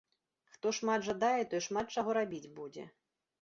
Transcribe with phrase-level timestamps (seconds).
[0.53, 2.89] Хто шмат жадае, той шмат чаго рабіць будзе.